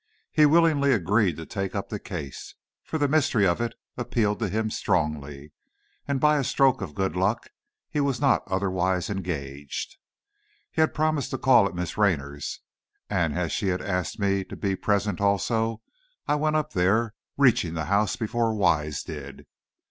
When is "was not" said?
7.99-8.41